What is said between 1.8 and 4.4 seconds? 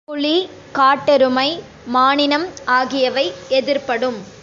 மானினம் ஆகியவை எதிர்ப்படும்.